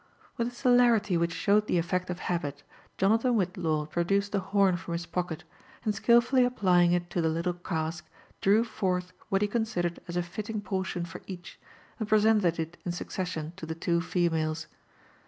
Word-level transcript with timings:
With 0.35 0.47
a 0.47 0.51
celerity 0.51 1.15
which 1.15 1.31
showed 1.31 1.67
the 1.67 1.77
elTect 1.77 2.09
of 2.09 2.21
habit, 2.21 2.63
Jonathan 2.97 3.35
Whillaw 3.35 3.87
produced 3.87 4.33
a 4.33 4.39
horn 4.39 4.75
from 4.75 4.93
his 4.93 5.05
pocket, 5.05 5.43
and 5.85 5.93
skilfully 5.93 6.43
applying 6.43 6.91
it 6.93 7.11
to 7.11 7.21
the 7.21 7.29
litlle 7.29 7.61
cask, 7.63 8.07
drew 8.41 8.63
forth 8.63 9.13
what 9.29 9.43
he 9.43 9.47
considered 9.47 9.99
as 10.07 10.17
a 10.17 10.23
fitting 10.23 10.59
portion 10.59 11.05
for 11.05 11.21
each, 11.27 11.59
and 11.99 12.09
presented 12.09 12.57
it 12.57 12.77
in 12.83 12.91
succession 12.91 13.53
to 13.57 13.67
the 13.67 13.75
two 13.75 14.01
females. 14.01 14.65